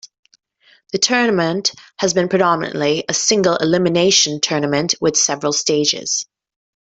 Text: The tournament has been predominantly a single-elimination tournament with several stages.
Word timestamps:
The 0.93 0.97
tournament 0.97 1.73
has 1.99 2.15
been 2.15 2.27
predominantly 2.27 3.05
a 3.07 3.13
single-elimination 3.13 4.41
tournament 4.41 4.95
with 4.99 5.15
several 5.15 5.53
stages. 5.53 6.25